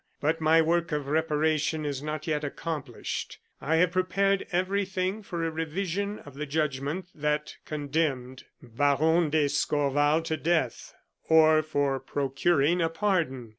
"But 0.19 0.41
my 0.41 0.63
work 0.63 0.91
of 0.91 1.05
reparation 1.05 1.85
is 1.85 2.01
not 2.01 2.25
yet 2.25 2.43
accomplished. 2.43 3.37
I 3.61 3.75
have 3.75 3.91
prepared 3.91 4.47
everything 4.51 5.21
for 5.21 5.45
a 5.45 5.51
revision 5.51 6.17
of 6.25 6.33
the 6.33 6.47
judgment 6.47 7.09
that 7.13 7.57
condemned 7.65 8.45
Baron 8.63 9.29
d'Escorval 9.29 10.23
to 10.23 10.37
death, 10.37 10.95
or 11.29 11.61
for 11.61 11.99
procuring 11.99 12.81
a 12.81 12.89
pardon. 12.89 13.49